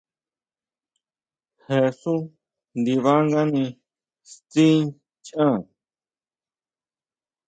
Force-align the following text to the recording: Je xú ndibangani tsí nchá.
Je 1.67 1.79
xú 1.99 2.13
ndibangani 2.79 3.65
tsí 4.49 4.65
nchá. 4.85 5.45